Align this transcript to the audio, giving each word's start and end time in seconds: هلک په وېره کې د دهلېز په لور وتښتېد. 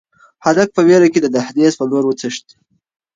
هلک 0.45 0.69
په 0.73 0.81
وېره 0.87 1.07
کې 1.13 1.19
د 1.21 1.27
دهلېز 1.35 1.73
په 1.77 1.85
لور 1.89 2.03
وتښتېد. 2.05 2.57